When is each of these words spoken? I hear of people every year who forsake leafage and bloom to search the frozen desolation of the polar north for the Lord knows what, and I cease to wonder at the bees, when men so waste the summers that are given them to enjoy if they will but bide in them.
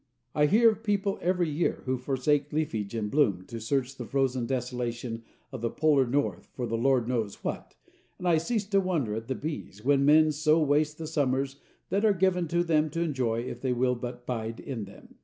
I 0.33 0.47
hear 0.47 0.71
of 0.71 0.81
people 0.81 1.19
every 1.21 1.47
year 1.47 1.83
who 1.85 1.95
forsake 1.99 2.51
leafage 2.51 2.95
and 2.95 3.11
bloom 3.11 3.45
to 3.45 3.59
search 3.61 3.97
the 3.97 4.05
frozen 4.07 4.47
desolation 4.47 5.23
of 5.51 5.61
the 5.61 5.69
polar 5.69 6.07
north 6.07 6.47
for 6.55 6.65
the 6.65 6.75
Lord 6.75 7.07
knows 7.07 7.43
what, 7.43 7.75
and 8.17 8.27
I 8.27 8.39
cease 8.39 8.65
to 8.69 8.79
wonder 8.81 9.13
at 9.13 9.27
the 9.27 9.35
bees, 9.35 9.85
when 9.85 10.03
men 10.03 10.31
so 10.31 10.59
waste 10.59 10.97
the 10.97 11.05
summers 11.05 11.57
that 11.91 12.03
are 12.03 12.13
given 12.13 12.47
them 12.47 12.89
to 12.89 13.01
enjoy 13.01 13.41
if 13.41 13.61
they 13.61 13.73
will 13.73 13.93
but 13.93 14.25
bide 14.25 14.59
in 14.59 14.85
them. 14.85 15.17